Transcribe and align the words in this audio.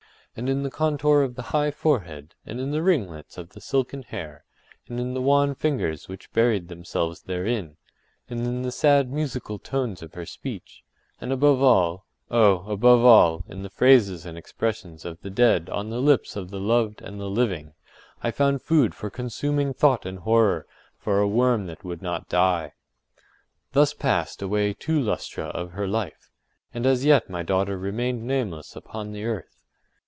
And 0.33 0.47
in 0.47 0.63
the 0.63 0.71
contour 0.71 1.23
of 1.23 1.35
the 1.35 1.41
high 1.51 1.71
forehead, 1.71 2.35
and 2.45 2.57
in 2.61 2.71
the 2.71 2.81
ringlets 2.81 3.37
of 3.37 3.49
the 3.49 3.59
silken 3.59 4.01
hair, 4.03 4.45
and 4.87 4.97
in 4.97 5.13
the 5.13 5.21
wan 5.21 5.53
fingers 5.53 6.07
which 6.07 6.31
buried 6.31 6.69
themselves 6.69 7.23
therein, 7.23 7.75
and 8.29 8.39
in 8.47 8.61
the 8.61 8.71
sad 8.71 9.11
musical 9.11 9.59
tones 9.59 10.01
of 10.01 10.13
her 10.13 10.25
speech, 10.25 10.83
and 11.19 11.33
above 11.33 11.61
all—oh! 11.61 12.71
above 12.71 13.03
all—in 13.03 13.61
the 13.61 13.69
phrases 13.69 14.25
and 14.25 14.37
expressions 14.37 15.03
of 15.03 15.19
the 15.19 15.29
dead 15.29 15.69
on 15.69 15.89
the 15.89 15.99
lips 15.99 16.37
of 16.37 16.49
the 16.49 16.61
loved 16.61 17.01
and 17.01 17.19
the 17.19 17.29
living, 17.29 17.73
I 18.23 18.31
found 18.31 18.61
food 18.61 18.95
for 18.95 19.09
consuming 19.09 19.73
thought 19.73 20.05
and 20.05 20.19
horror—for 20.19 21.19
a 21.19 21.27
worm 21.27 21.65
that 21.67 21.83
would 21.83 22.01
not 22.01 22.29
die. 22.29 22.71
Thus 23.73 23.93
passed 23.93 24.41
away 24.41 24.75
two 24.75 24.97
lustra 24.97 25.47
of 25.47 25.71
her 25.71 25.89
life, 25.89 26.29
and 26.73 26.85
as 26.85 27.03
yet 27.03 27.29
my 27.29 27.43
daughter 27.43 27.77
remained 27.77 28.23
nameless 28.23 28.77
upon 28.77 29.11
the 29.11 29.25
earth. 29.25 29.57